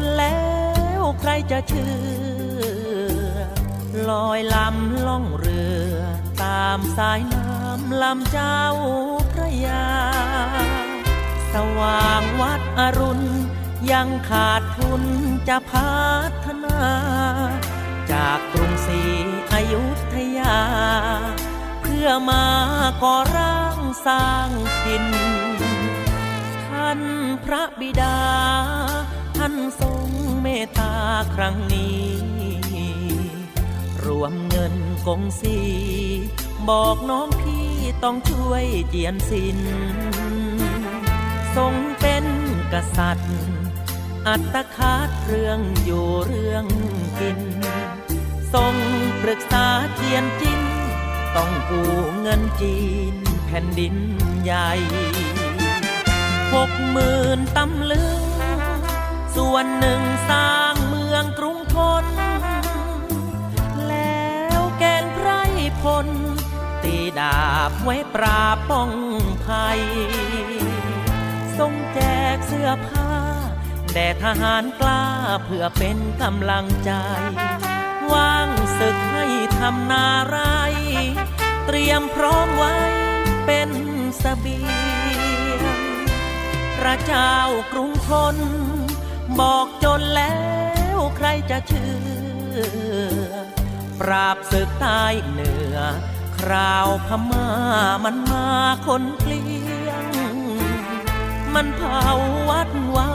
[0.00, 0.42] นแล้
[1.00, 1.92] วใครจะเชื่
[2.58, 3.38] อ
[4.10, 5.94] ลอยลำล่องเรือ
[6.42, 8.62] ตามสายน้ำลำเจ้า
[9.32, 9.88] พระยา
[11.54, 13.24] สว่างวัดอรุณ
[13.92, 15.02] ยังขาดทุน
[15.48, 16.00] จะพั
[16.44, 16.80] ฒนา
[18.12, 19.02] จากกรุงศรี
[19.52, 19.84] อยุ
[20.14, 20.58] ธยา
[21.80, 22.46] เพื่อมา
[23.02, 24.50] ก่อร่างสร้าง
[24.84, 25.06] ถิ่น
[26.66, 27.00] ท่าน
[27.44, 28.18] พระบิดา
[29.38, 30.08] ท่านทรง
[30.42, 30.94] เมตตา
[31.34, 32.08] ครั้งนี้
[34.04, 34.74] รวมเงิน
[35.06, 35.58] กงสี
[36.68, 37.68] บอกน้องพี่
[38.04, 39.58] ต้องช่วยเจียนสิน
[41.56, 42.24] ทรงเป็น
[42.72, 43.36] กษัตริย์
[44.28, 46.64] อัตคาดเรื่องอยู่เรื่อง
[47.20, 47.40] กิน
[48.54, 48.74] ทรง
[49.22, 50.62] ปรึกษาเจียนจิน
[51.36, 52.78] ต้องกู้เงินจี
[53.12, 53.14] น
[53.46, 53.94] แผ่นดิน
[54.42, 54.70] ใหญ่
[56.54, 58.27] หกหมื่นตำลึง
[59.38, 62.06] ส่วนหนึ่งสร้างเมืองกรุงทน
[63.88, 65.28] แล้วแกนไพร
[65.82, 66.08] พล
[66.82, 68.92] ตีดาบไว้ปราบป้อง
[69.46, 69.80] ภัย
[71.58, 72.00] ทรงแจ
[72.34, 73.12] กเสื้อผ้า
[73.92, 75.04] แด่ทหารกล้า
[75.44, 76.92] เพื่อเป็นกำลังใจ
[78.12, 79.26] ว่างศึกให้
[79.58, 80.38] ทำนาไร
[81.66, 82.76] เตรียมพร้อมไว้
[83.46, 83.70] เป็น
[84.22, 84.58] สเสบี
[85.58, 85.78] ยง
[86.78, 87.34] พระเจ้า
[87.72, 88.36] กรุงทน
[89.40, 90.36] บอกจนแล้
[90.96, 91.92] วใครจะเชื่
[92.54, 93.34] อ
[94.00, 95.76] ปราบศึกใต้เหนือ
[96.38, 97.48] คราวพม่า
[98.04, 98.48] มันมา
[98.86, 100.04] คนเกลี้ยง
[101.54, 102.08] มันเผา
[102.48, 103.10] วัดวา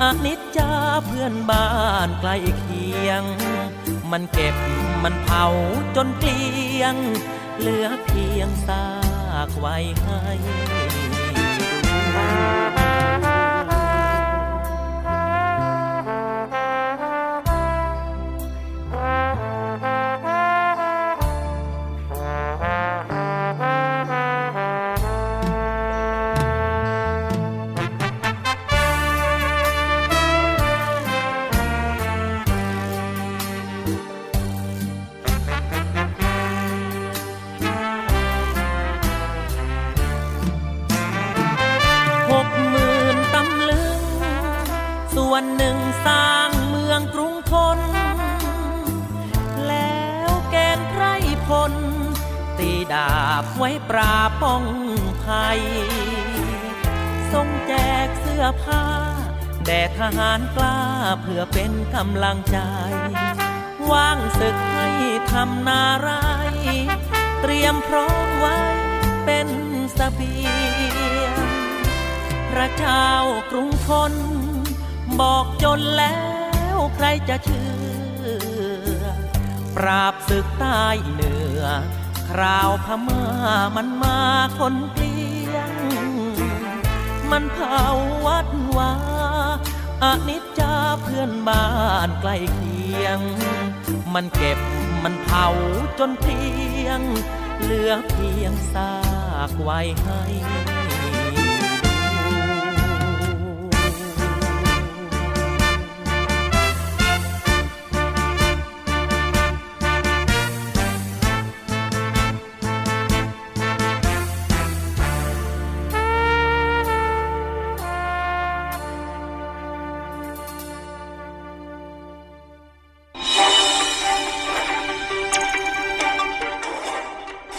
[0.00, 0.70] อานิจจา
[1.06, 1.68] เพื่อนบ้า
[2.06, 3.22] นใกล้เคียง
[4.10, 4.56] มันเก็บ
[5.02, 5.44] มันเผา
[5.96, 6.94] จนเกลี้ยง
[7.58, 8.86] เหลือเพียงซา
[9.46, 10.22] กไว้ให้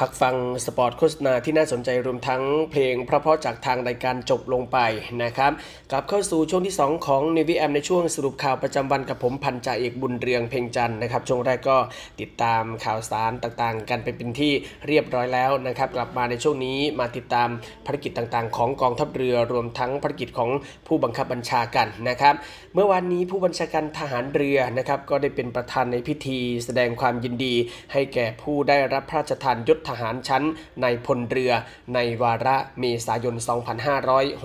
[0.00, 0.36] พักฟัง
[0.66, 4.78] สปอร์ตโฆษณาที่น่าสนใจรวมทั้งเพลงเพราะๆจากทางรายการจบลงไป
[5.22, 5.52] นะครับ
[5.90, 11.78] กลับเข้าสู่ช่วงที่ 2 ของ n นวีแอมในช่วงสรุปข่าวประจำวันกับผมพันจ่าเอกบุญเรืองเพ่งจันนะครับ ช่วงแรกก็
[12.20, 14.52] ติดตามข่าวสารต่างๆ กันไปเป็นที่
[14.86, 17.48] เรียบร้อยแล้วนะครับ กลับมาในช่วงนี้มาติดตาม
[17.86, 20.50] ภารกิจต่างๆ ของกองทัพเรือรวมทั้งภารกิจของ
[20.86, 22.34] ผู้บังคับบัญชากันนะครับ
[22.74, 27.54] เมื่อวานนี้ผู้บัญชาการทหารเรือนะครับก็ได้เป็นประธานในพิธี แสดงความยินดี
[27.92, 30.44] ให้แก่ผู้ได้รับพระราชทานยศทหารชั้น
[30.82, 31.52] ในพลเรือ
[31.94, 33.34] ในวาระเมษายน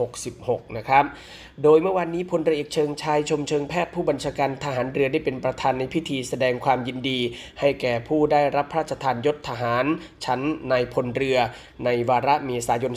[0.04, 1.06] 2566 นะครับ
[1.64, 7.20] โดยเมื่อวานนี้พลเรือเอกเชิงชายชมเชิงแพทย์ผู้บัญชาการทหารเรือได้เป็นประธานในพิธีแสดงความยินดี
[7.60, 9.86] ให้แก่ผู้ได้รับพระราชทานยศทหาร
[10.26, 10.40] ชั้น
[10.70, 11.38] ในพลเรือ
[11.86, 12.94] ในวาระเมษายน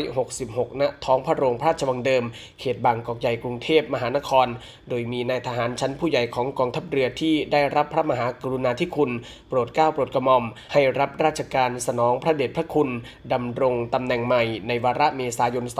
[0.00, 2.24] 2566 ณ ท้องพระโรงพระราชวังเดิม
[2.60, 4.46] เขตบางกอกใหญ่กรุงเทพมหานคร
[4.88, 9.10] โดยมีนายทหารชั้นผู้ใหญ่ของกองทัพเรือที่ได้รับพระมหากรุณาธิคุณ
[9.48, 12.88] โปรดเกล้าโปรดกระหม่อม ให้รับราชการสนองพระเดชพระคุณ
[13.32, 15.74] ดำรงตำแหน่งใหม่ในวาระเมษายน 2566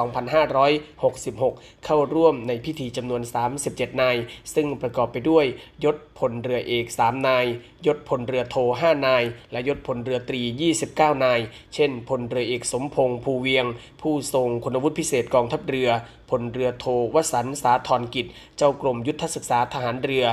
[1.94, 3.22] เข้าร่วมในพิธีจำนวน
[3.62, 4.16] 37 นาย
[4.54, 5.44] ซึ่งประกอบไปด้วย
[5.84, 7.46] ยศพลเรือเอก 3 นาย
[7.86, 10.40] ยศพลเรือโท 5 นาย และยศพลเรือตรี
[10.80, 11.40] 29 นาย
[11.74, 13.66] เช่น พลเรือเอกสมพงษ์ภูเวียง
[14.00, 15.90] ผู้ทรงคุณวุฒิพิเศษกองทัพเรือ
[16.30, 18.26] พลเรือโทวสันต์สาธรกิจ
[18.56, 20.24] เจ้ากรมยุทธศึกษาทหารเรือ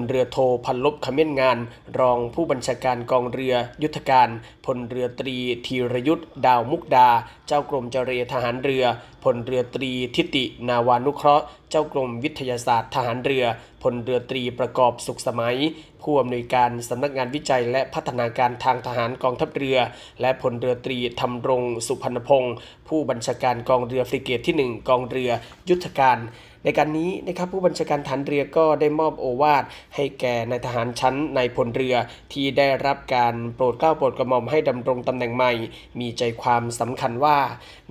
[0.00, 1.58] ลเรือโทพันลบขมิ้นงาน
[1.98, 4.28] รองผู้บัญชาการกองเรือยุทธการ
[4.66, 5.36] พลเรือตรี
[5.66, 7.08] ธีรยุทธ์ดาวมุกดา
[7.46, 8.84] เจ้ากรมเจรทหารเรือ
[9.24, 13.44] พลเรือตรีทิตินาวานุเคราะห์ เจ้ากรมวิทยาศาสตร์ทหารเรือ
[13.82, 15.58] พลเรือตรีประกอบสุขสมัย
[16.02, 19.78] ผู้อำนวยการสำนักงานวิจัยและพัฒนาการทางทหารกองทัพเรือ
[20.20, 22.54] และพลเรือตรีธำรงสุพรรณพงศ์
[22.88, 25.30] ผู้บัญชาการกองเรือฟริเกตที่ 1 กองเรือ
[25.68, 26.18] ยุทธการ
[26.64, 31.96] ในการนี้นะครับผู้บัญชาการฐานเรือก็ได้มอบโอวาทให้แก่นายทหารชั้นในพลเรือ
[32.32, 35.52] ที่ได้รับการโปรดเกล้าโปรดกระหม่อมให้ดำรงตำแหน่งใหม่
[36.00, 37.38] มีใจความสำคัญว่า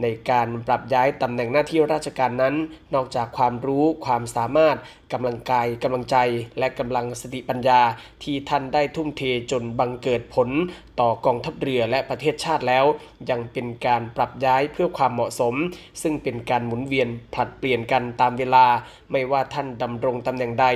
[0.01, 2.55] ในการปรับย้ายตำแหน่งหน้าที่ราชการนั้น
[2.93, 4.77] นอกจากความรู้ความสามารถ
[5.13, 6.17] กำลังกายกำลังใจ
[6.59, 7.81] และกำลังสติปัญญา
[8.23, 9.21] ที่ท่านได้ทุ่มเท
[9.51, 10.49] จนบังเกิดผล
[10.99, 12.85] ต่อกองทัพเรือและประเทศชาติแล้ว
[13.29, 15.55] ยังเป็นการปรับย้ายเพื่อความเหมาะสม
[16.01, 18.65] ซึ่งเป็นการหมุนเวียนผลัดเปลี่ยนกันตามเวลา
[19.13, 20.67] ไม่ว่าท่านดำรงตำแหน่งใด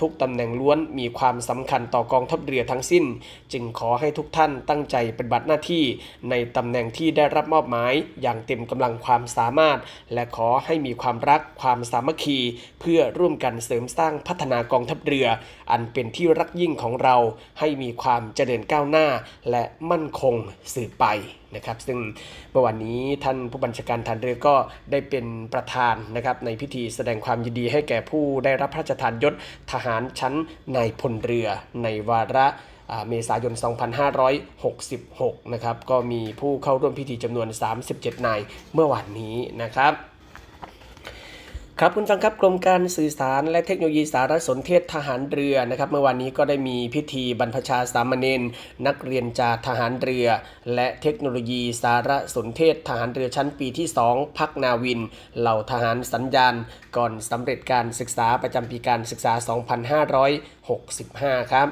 [0.00, 3.04] ทุกตำแหน่งล้วนมีความสำคัญต่อกองทัพเรือทั้งสิ้น
[3.52, 5.84] จึงขอให้ทุกท่านตั้งใจปฏิบัติหน้าที่
[6.30, 7.92] ในตำแหน่งที่ได้รับมอบหมาย
[8.22, 9.78] อย่างเต็มกำลังความสามารถ
[10.12, 12.38] และขอให้มีความรักความสามัคคี
[12.80, 15.26] เพื่อร่วมกันเสริมสร้างพัฒนากองทัพเรือ
[15.70, 17.16] อันเป็นที่รักยิ่งของเรา
[17.58, 19.06] ให้มีความเจริญก้าวหน้า
[19.50, 20.34] และมั่นคง
[20.74, 21.06] สืบไป
[21.56, 21.98] นะครับ ซึ่ง
[22.50, 24.54] เมื่อวันนี้ท่านผู้บัญชาการฐานเรือก็
[24.90, 29.34] ได้เป็นประธานนะครับในพิธีแสดงความยินดีให้แก่ผู้ได้รับพระราชทานยศ
[29.72, 30.34] ทหารชั้น
[30.76, 31.48] นายพลเรือ
[31.82, 32.46] ในวาระ
[33.08, 33.54] เมษายน
[34.72, 37.48] 2566 นะครับ ก็มีผู้เข้าร่วมพิธีจำนวน
[37.86, 38.40] 37 นาย
[38.74, 39.92] เมื่อวานนี้นะครับ
[41.80, 48.42] ครับคุณฟังครับกรมการสื่อสารและเทคโนโลยีสารสนเทศทหารเรือนะครับเมื่อวานนี้ก็ได้มีพิธีบรรพชาสามเณร
[48.86, 50.26] นักเรียนจากทหารเรือ
[50.74, 55.00] และเทคโนโลยีสารสนเทศทหารเรือชั้นปีที่ 2 พักนาวิน
[55.38, 56.54] เหล่าทหารสัญญาณ
[56.96, 59.32] ก่อนสำเร็จการศึกษาประจำปีการศึกษา
[60.62, 61.68] 2565 ครับ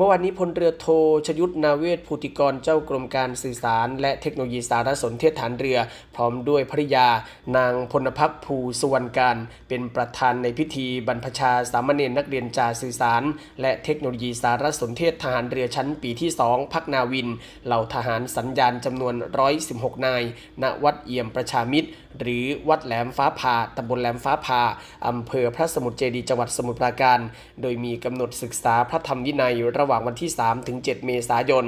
[0.00, 0.86] มื่อวานนี้พลเรือโท
[1.26, 5.78] ชยุทธนาเวศภูติกรเจ้ากรมการสื่อสาร และเทคโนโลยีสารสนเทศฐานเรือ
[6.16, 7.08] พร้อมด้วยภริยา
[7.56, 9.36] นางพลพักภูสุวรรณการ
[9.68, 13.22] เป็นประธานในพิธีบรรพชาสามเณรนักเรียนจาสื่อสาร
[13.60, 17.28] และเทคโนโลยีสารสนเทศทหารเรือชั้นปีที่ 2 พักนาวิน
[17.66, 19.14] เหล่าทหารสัญญาณจำนวน
[19.60, 20.22] 116 นาย
[20.62, 21.88] ณ วัดเอี่ยมประชามิตร
[22.20, 24.62] หรือวัดแหลมฟ้าผ่าตำบลแหลมฟ้าผ่า
[25.06, 27.18] อำเภอพระสมุทรเจดีจังหวัดสมุทรปราการ
[27.62, 31.66] โดยมีกำหนดศึกษาพระธรรมวินัยระหว่างวันที่ 3 ถึง 7 เมษายน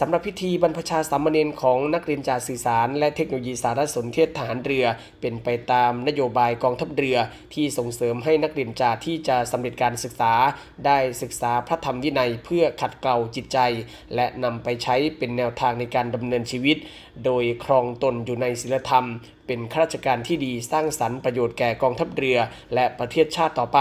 [0.00, 4.86] สำหรับพิธีบรรพชาสามเณรของนักเรียนจากสื่อสาร และเทคโนโลยีสารสนเทศทหารเรือ
[5.20, 7.18] เป็นไปตามนโยบายกองทัพเรือ
[7.54, 10.32] ที่ส่งเสริมให้นักเรียนจาที่จะสำเร็จการศึกษา
[10.86, 13.58] ได้ศึกษาพระธรรมวินัยเพื่อขัดเกลาจิตใจ
[14.14, 16.76] และนำไปใช้เป็นแนวทางในการดำเนินชีวิต
[17.24, 19.06] โดยครองตนอยู่ในศีลธรรม
[19.46, 22.38] เป็นข้าราชการที่ดีสร้างสรรค์ประโยชน์แก่กองทัพเรือ
[22.74, 23.80] และประเทศชาติต่อไป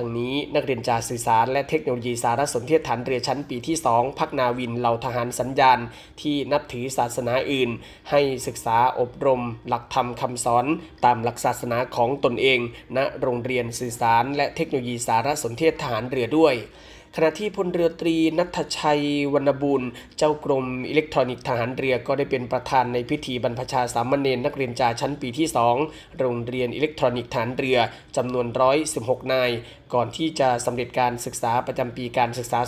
[0.00, 5.78] ทั้งนี้นักเรียนจากสื่อสารและเทคโนโลยีสารสนเทศฐานเรือชั้นปีที่ 2 พักนาวินเหล่าทหารสัญญาณ
[6.20, 7.70] ที่นับถือศาสนาอื่น
[8.10, 10.66] ให้ศึกษาอบรม หลักธรรมคำสอน
[11.04, 12.60] ตามหลักศาสนาของตนเอง
[12.96, 16.54] ณโรงเรียนสื่อสาร และเทคโนโลยีสารสนเทศฐานเรือด้วย
[17.16, 19.02] ขณะที่พลเรือตรีนัทชัย
[19.34, 19.82] วรรณบุญ
[20.18, 25.48] เจ้ากรมอิเล็กทรอนิกส์ทหารเรือก็ได้เป็นประธานในพิธีบรรพชาสามเณรนักเรียนจ่าชั้นปีที่
[25.82, 27.78] 2 โรงเรียนอิเล็กทรอนิกส์ทหารเรือ
[28.16, 28.46] จำนวน
[28.88, 29.50] 116 นาย
[29.94, 32.60] ก่อนที่จะสำเร็จการศึกษาประจำปีการศึกษา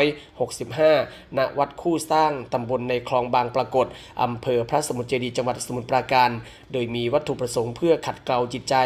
[0.00, 3.86] 2565 ณ วัดคู่สร้างตำบลในคลองบางปลากด
[4.22, 6.30] อำเภอพระสมุทรเจดีย์จังหวัดสมุทรปราการ
[6.72, 8.76] โดยมีวัตถุประสงค์เพื่อขัดเกลาจิตใจ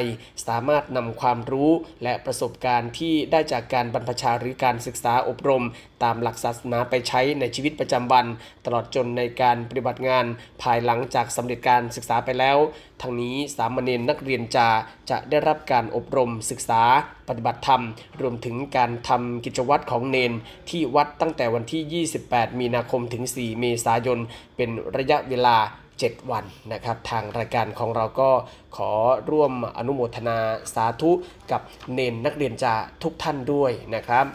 [0.47, 1.71] สามารถนำความรู้
[2.03, 5.65] และประสบการณ์ที่ได้จากการบรรพชาหรือการการศึกษาอบรม
[6.03, 8.27] ตามหลักศาสนาไปใช้ในชีวิตประจำวัน
[8.65, 10.25] ตลอดจนในการปฏิบัติงาน
[10.63, 12.57] ภายหลังจากสำเร็จการศึกษาไปแล้ว
[13.03, 14.69] ทั้งนี้สามเณรนักเรียนจา
[15.11, 16.83] จะได้รับการอบรมศึกษา
[17.29, 17.83] ปฏิบัติธรรม
[18.21, 20.33] รวมถึงการทำกิจวัตรของเนน
[20.71, 24.19] ที่วัดตั้งแต่วันที่ 28 มีนาคมถึง 4 เมษายน
[24.57, 25.57] เป็นระยะเวลา
[25.97, 28.31] 7 วันนะครับทางรายการของเราก็
[28.77, 28.93] ขอ
[29.31, 30.39] ร่วมอนุโมทนา
[30.75, 31.11] สาธุ
[31.51, 31.61] กับ
[31.95, 34.27] เนนนักเรียนจาทุกท่านด้วยนะครับ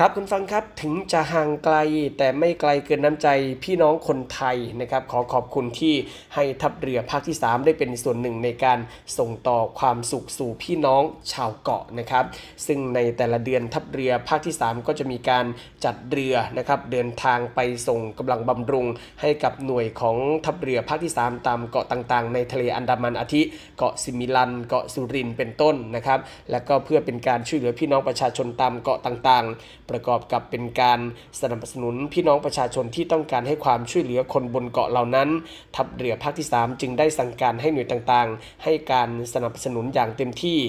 [0.00, 1.76] ครับคุณฟังครับถึงจะห่างไกล
[2.18, 3.28] แต่ไม่ไกลเกินน้ำใจ
[3.64, 5.94] พี่น้องคนไทยนะครับขอขอบคุณที่
[6.34, 8.78] ให้ทัพเรือภาคที่ 3 ได้เป็นส่วนหนึ่งในการ
[9.18, 12.24] ส่งต่อความสุขสู่พี่น้องชาวเกาะนะครับ
[12.66, 15.44] ซึ่งในแต่ละเดือนทัพเรือภาคที่ 3 ก็จะมีการ
[15.84, 18.86] จัดเรือนะครับเดินทางไปส่งกำลังบำรุง
[19.20, 23.42] ให้กับหน่วยของทัพเรือภาคที่ 3 ตามเกาะต่างๆ ในทะเลอันดามันอาทิ
[23.78, 26.18] เกาะซิมิลัน เกาะสุรินเป็นต้นนะครับ
[26.50, 31.00] และก็เพื่อเป็นการช่วยเหลือพี่น้องประชาชนตามเกาะต่างๆประกอบกับเป็นการ
[31.40, 35.28] สนับสนุนพี่น้องประชาชนที่ต้องการให้ความช่วยเหลือคนบนเกาะเหล่านั้น
[35.76, 40.60] ทัพเรือภาคที่ 3 จึงได้สั่งการให้หน่วยต่างๆ ให้การสนับสนุนอย่างเต็มที่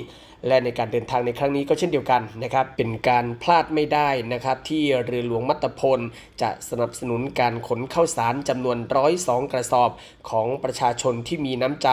[0.47, 5.99] และในการเดินทางในครั้งนี้ก็เช่นเดียวกันนะครับ เป็นการพลาดไม่ได้นะครับ ที่เรือหลวงมัตตพล
[6.41, 8.78] จะสนับสนุนการขนข้าวสารจำนวน
[9.15, 9.91] 102 กระสอบ
[10.30, 11.89] ของประชาชนที่มีน้ำใจ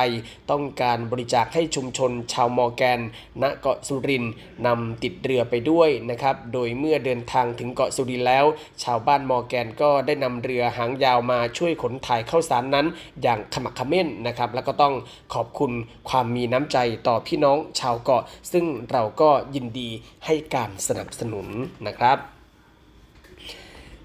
[0.51, 3.01] ต้องการบริจาคให้ชุมชนชาวมอร์แกน
[3.43, 4.24] ณเกาะสุริน
[4.66, 8.45] นำติดเรือไปด้วยนะครับ โดยเมื่อเดินทางถึงเกาะสุรินแล้ว
[8.83, 12.87] ชาวบ้านมอแกนก็ได้นำเรือหางยาวมาช่วยขนถ่ายข้าวสารนั้น
[13.23, 14.95] อย่างขมักขม้นนะครับ แล้วก็ต้อง
[15.35, 15.73] ขอบคุณ
[16.09, 19.91] ความมีน้ำใจต่อพี่น้องชาวเกาะ ซึ่งเราก็ยินดี
[20.25, 21.47] ให้การสนับสนุน
[21.87, 22.36] นะครับ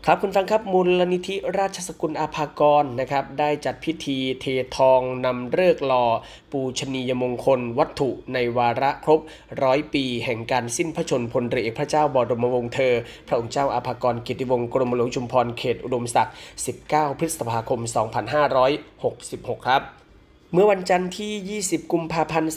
[0.07, 4.45] ครับคุณฟังครับมูลนิธิราชสกุลอาภากรนะครับได้จัดพิธีเท
[4.77, 6.05] ทองนำเลิกหล่อ
[6.51, 9.19] ปูชนียมงคล วัตถุในวาระครบ
[9.63, 12.93] ร้อยปี แห่งการสิ้นพระชนพลเรือเอกพระเจ้าบรมวงศ์เธอ
[13.27, 16.35] พระองค์เจ้าอาภากรกิติวงศ์กรมหลวงชุมพรเขตอุดมศักดิ์
[16.77, 17.79] 19 พฤษภาคม
[18.73, 20.00] 2566 ครับ
[20.53, 22.53] เมื่อวันจันทร์ที่ 20 กุมภาพันธ์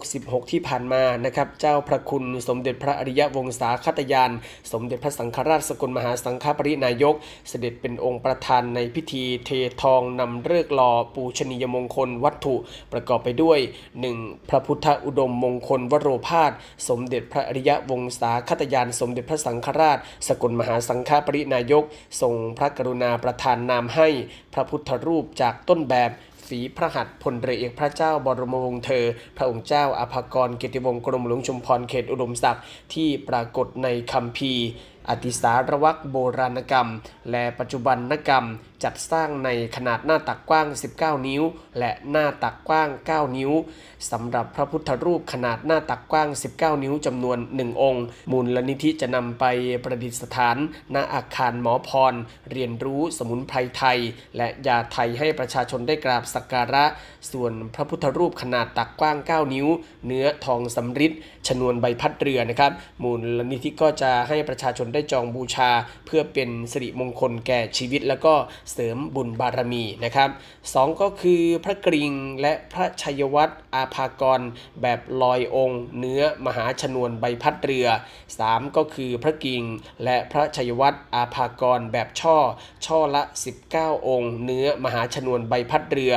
[0.00, 4.30] 2566 ที่ผ่านมานะครับ เจ้าพระคุณสมเด็จพระอริยวงศาคตยาน
[4.72, 7.14] สมเด็จพระสังฆราชสกลมหาสังฆปรินายก
[7.48, 9.50] เสด็จเป็นองค์ประธานในพิธีเท
[9.82, 12.54] ทองนำเลิกหล่อปูชนียมงคลวัตถุ
[12.92, 13.58] ประกอบไปด้วย
[14.04, 14.48] 1.
[14.48, 16.52] พระพุทธอุดมมงคลวโรพาส
[16.88, 19.98] สมเด็จพระอริยวงศาคตยาน สมเด็จพระสังฆราช
[20.28, 21.84] สกลมหาสังฆปรินายก
[22.20, 24.08] ทรงพระกรุณาประทานนามให้
[24.54, 26.12] พระพุทธรูปจากต้นแบบ
[26.48, 29.04] ฝีพระหัตถ์พลเรือเอกพระเจ้าบรมวงศ์เธอ
[29.36, 34.64] พระองค์เจ้าอาภากรเกติวงศ์กรมหลวงชุมพรเขตอุดมศักดิ์ที่ปรากฏในคัมภีร์
[35.08, 36.88] อติสารวักโบราณกรรม
[37.30, 38.44] และปัจจุบันนกรรม
[38.84, 40.66] จัดสร้างในขนาดหน้าตักกว้าง
[40.98, 41.42] 19 นิ้ว
[41.78, 43.52] และหน้าตักกว้าง 9 นิ้ว
[44.10, 49.44] สำหรับพระพุทธรูปขนาดหน้าตักกว้าง 19 นิ้วจำนวน 1 องค์ มูลลนิธิจะนำไป
[49.84, 50.56] ประดิษฐาน
[50.94, 52.14] ณอาคารหมอพร
[52.50, 53.98] เรียนรู้สมุนไพรไทย
[54.36, 56.84] และยาไทยให้ประชาชนได้กราบสักการะ
[57.32, 59.68] ส่วนพระพุทธรูปขนาดตักกว้าง 9 นิ้ว
[60.06, 61.12] เนื้อทองสำริด
[61.48, 62.72] ชนวนใบพัดเรือนะครับ
[63.02, 65.70] มูลนิธิก็จะให้ประชาชนได้จองบูชา
[66.06, 68.34] เพื่อเป็นสิริมงคลแก่ชีวิตแล้วก็
[68.72, 70.28] เสริมบุญบารมีนะครับ
[70.74, 74.40] สองก็คือพระกริงและพระชัยวัตรอาภากร
[74.82, 77.86] แบบลอยองค์ เนื้อมหาชนวนใบพัดเรือ
[78.32, 79.62] 3 ก็คือพระกริง
[80.04, 82.36] และพระชัยวัตรอาภากรแบบช่อ
[82.86, 83.22] ช่อละ
[83.66, 86.14] 19 องค์ เนื้อมหาชนวนใบพัดเรือ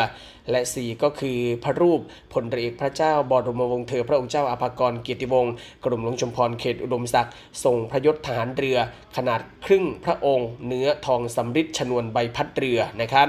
[0.52, 2.02] และ 4 ก็คือพระรูป
[2.34, 7.34] พลเรือเอกพระเจ้าบรมวงศ์เธอพระองค์เจ้าอาภากรเกียรติวงศ์กรมหลวงชุมพรเขตอุดมศักดิ์
[7.64, 8.78] ทรงพระยศทหารเรือ
[9.18, 13.28] ขนาดครึ่งพระองค์ เนื้อทองสำริดชนวนใบพัดเรือนะครับ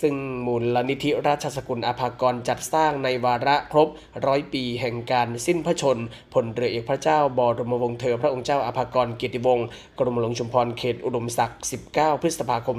[0.00, 0.14] ซึ่ง
[0.46, 3.88] มูลนิธิราชสกุลอาภากรจัดสร้างในวาระครบ
[4.26, 5.98] ร้อยปีแห่งการสิ้นพระชน
[6.32, 9.66] พลเรือเอกพระเจ้าบรมวงศ์เธอ พระองค์เจ้าอาภากรเกียรติวงศ์
[9.98, 11.60] กรมหลวงชุมพรเขตอุดมศักดิ์
[11.92, 12.76] 19 พฤษภาคม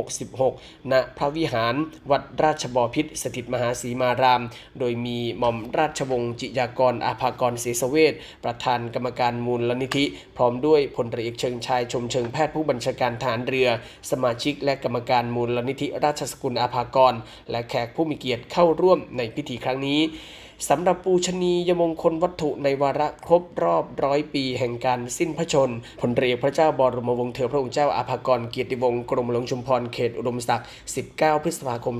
[0.00, 1.74] 2566 ณ พระวิหาร
[2.10, 4.42] วัดราชบพิตรสถิตมหาสีมาราม
[4.78, 8.14] โดยมีหม่อมราชวงศ์จิยากรอาภากรศรีสเวช
[8.44, 10.04] ประธานกรรมการมูลนิธิ
[10.36, 13.68] พร้อมด้วยพลเรือเอกเชิงชายชมเชิงแพทย์ผู้บัญชาการทหารเรือ
[14.10, 17.14] สมาชิกและกรรมการมูลนิธิราชสกุลอาภากร
[17.50, 20.00] และแขกผู้มีเกียรติเข้าร่วมในพิธีครั้งนี้
[20.68, 30.66] สำหรับปูชนียมงคลวัตถุในวาระครบรอบร้อยปีแห่งการสิ้นพระชนพลเรือพระเจ้าบรมวงศ์เธอพระองค์เจ้าอาภากรเกียรติวงศ์กรมหลวงชุมพรเขตอุดมศักดิ์
[31.04, 31.96] 19 พฤษภาคม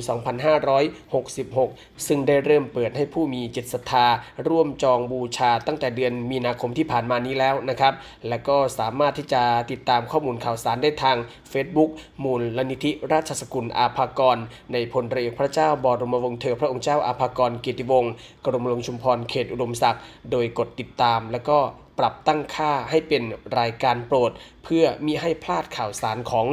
[1.61, 4.07] 2566 ซึ่งได้เริ่มเปิดให้ผู้มีจิตศรัทธา
[4.49, 7.95] ร่วมจองบูชาตั้งแต่เดือนมีนาคมที่ผ่านมานี้แล้วนะครับ
[8.29, 11.17] และก็สามารถที่จะติดตามข้อมูลข่าวสารได้ทาง
[11.53, 11.91] Facebook
[12.25, 14.39] มูลลนิธิราชสกุลอาภากร
[14.73, 18.13] ในพลเรือพระเจ้าบรมวงศ์เธอพระองค์เจ้าอาภากรเกียรติวงศ์
[18.55, 21.59] รมหลวงชุมพรเขตอุดมศักดิ์โดยกดติดตาม และก็
[21.99, 23.23] ปรับตั้งค่าให้เป็น
[23.59, 24.31] รายการโปรด
[24.65, 26.47] เพื่อมิให้พลาดข่าวสารของ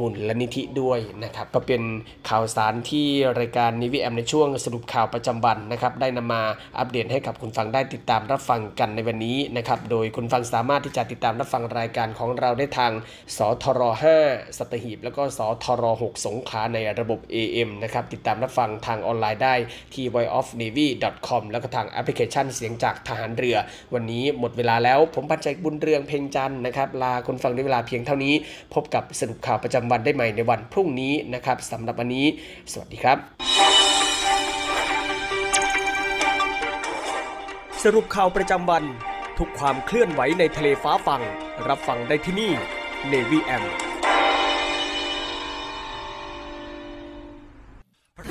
[0.00, 1.82] มูลนิธิด้วยนะครับก็เป็น
[2.28, 3.06] ข่าวสารที่
[3.38, 6.42] รายการนิวิแอมในช่วงสรุปข่าวประจำวันนะครับได้นำมา
[6.78, 12.92] อัปเดตให้กับคุณฟังได้ติดตามรับฟังกันในวันนี้นะครับโดยคุณฟังสามารถที่จะติดตามรับฟังรายการของเราได้ทาง
[13.36, 13.80] สทร
[14.20, 19.54] 5สัตหีบ แล้วก็สทร6สงขาในระบบ AM นะครับติดตามรับฟังทางออนไลน์ได้
[19.94, 23.56] ที่ voiceofnavy.com แล้วก็ทางแอปพลิเคชันเสียงจากทหารเรือ
[23.94, 28.34] วันนี้หมดเวลาแล้วผมปัจจัยบุญเรืองเพ่งจันนะครับลาคุณฟังด้วยเวลาเพียงเท่านี้
[28.74, 32.26] พบกับสรุปข่าวประจำวันได้ใหม่ในวันพรุ่งนี้นะครับสำหรับวันนี้
[32.72, 33.18] สวัสดีครับ
[37.84, 38.84] สรุปข่าวประจำวัน
[39.38, 41.22] ทุกความเคลื่อนไหวในทะเลฟ้าฟัง
[41.68, 42.52] รับฟังได้ที่นี่
[43.12, 43.64] Navy M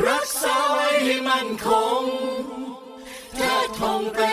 [0.08, 1.70] รักษาไว้ให้มั่นค
[2.00, 2.02] ง
[3.36, 4.24] เทิดธงไปรงให้เด